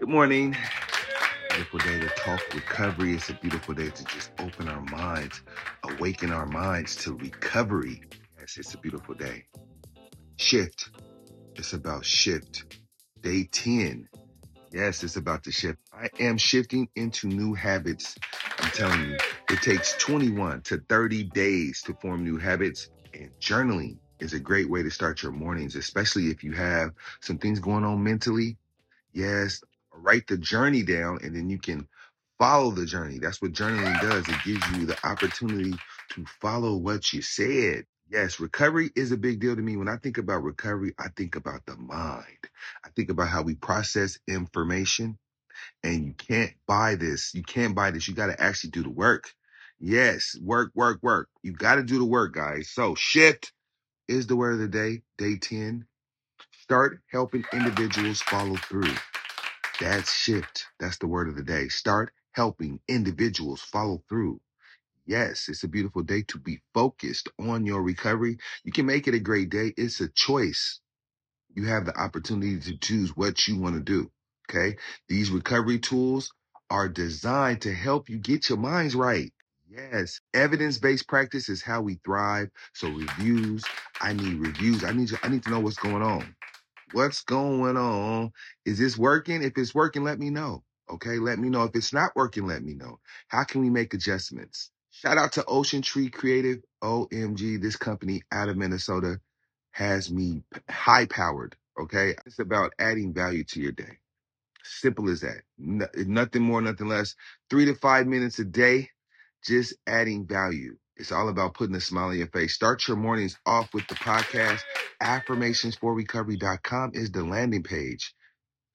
[0.00, 0.56] Good morning.
[1.50, 3.16] Beautiful day to talk recovery.
[3.16, 5.42] It's a beautiful day to just open our minds,
[5.84, 8.00] awaken our minds to recovery.
[8.38, 9.44] Yes, it's a beautiful day.
[10.38, 10.88] Shift.
[11.54, 12.78] It's about shift.
[13.20, 14.08] Day 10.
[14.72, 15.78] Yes, it's about to shift.
[15.92, 18.16] I am shifting into new habits.
[18.58, 19.16] I'm telling you,
[19.50, 24.70] it takes 21 to 30 days to form new habits, and journaling is a great
[24.70, 28.56] way to start your mornings, especially if you have some things going on mentally.
[29.12, 29.60] Yes,
[30.02, 31.88] write the journey down and then you can
[32.38, 33.18] follow the journey.
[33.20, 34.28] That's what journaling does.
[34.28, 35.74] It gives you the opportunity
[36.12, 37.86] to follow what you said.
[38.10, 39.76] Yes, recovery is a big deal to me.
[39.76, 42.24] When I think about recovery, I think about the mind.
[42.84, 45.18] I think about how we process information
[45.82, 47.34] and you can't buy this.
[47.34, 48.08] You can't buy this.
[48.08, 49.32] You got to actually do the work.
[49.78, 51.28] Yes, work, work, work.
[51.42, 52.70] You got to do the work, guys.
[52.70, 53.52] So shift
[54.08, 55.86] is the word of the day, day 10.
[56.62, 58.94] Start helping individuals follow through.
[59.80, 60.66] That's shift.
[60.78, 61.68] That's the word of the day.
[61.68, 64.40] Start helping individuals follow through.
[65.06, 68.38] Yes, it's a beautiful day to be focused on your recovery.
[68.62, 69.72] You can make it a great day.
[69.76, 70.80] It's a choice.
[71.54, 74.10] You have the opportunity to choose what you want to do.
[74.48, 74.76] Okay.
[75.08, 76.30] These recovery tools
[76.68, 79.32] are designed to help you get your minds right.
[79.68, 82.50] Yes, evidence-based practice is how we thrive.
[82.74, 83.64] So reviews,
[84.00, 84.84] I need reviews.
[84.84, 86.34] I need to, I need to know what's going on.
[86.92, 88.32] What's going on?
[88.64, 89.42] Is this working?
[89.42, 90.64] If it's working, let me know.
[90.90, 91.64] Okay, let me know.
[91.64, 92.98] If it's not working, let me know.
[93.28, 94.70] How can we make adjustments?
[94.90, 96.58] Shout out to Ocean Tree Creative.
[96.82, 99.20] OMG, this company out of Minnesota
[99.72, 101.56] has me high powered.
[101.78, 103.98] Okay, it's about adding value to your day.
[104.64, 105.42] Simple as that.
[105.58, 107.14] No- nothing more, nothing less.
[107.48, 108.90] Three to five minutes a day,
[109.44, 110.76] just adding value.
[110.96, 112.54] It's all about putting a smile on your face.
[112.54, 114.60] Start your mornings off with the podcast.
[115.02, 118.14] Affirmationsforrecovery.com is the landing page.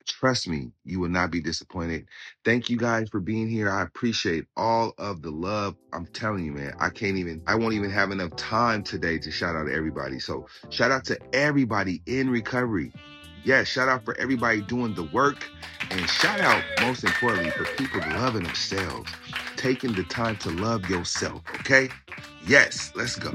[0.08, 2.08] Trust me, you will not be disappointed.
[2.44, 3.72] Thank you guys for being here.
[3.72, 5.76] I appreciate all of the love.
[5.94, 9.32] I'm telling you, man, I can't even, I won't even have enough time today to
[9.32, 10.20] shout out everybody.
[10.20, 12.94] So shout out to everybody in recovery.
[13.44, 15.48] Yes, shout out for everybody doing the work.
[15.92, 19.12] And shout out, most importantly, for people loving themselves,
[19.56, 21.42] taking the time to love yourself.
[21.62, 21.90] Okay?
[22.48, 23.32] Yes, let's go.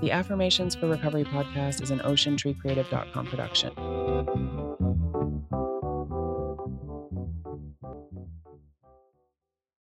[0.00, 4.65] The Affirmations for Recovery podcast is an OceanTreeCreative.com production.